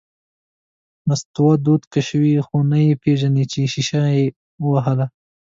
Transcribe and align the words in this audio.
نستوه 1.07 1.53
دود 1.65 1.83
کشوي، 1.93 2.33
خو 2.45 2.57
نه 2.71 2.77
یې 2.85 2.93
پېژني 3.03 3.43
چې 3.51 3.59
شیشه 3.73 4.01
یې 4.15 4.25
ووهله… 4.63 5.05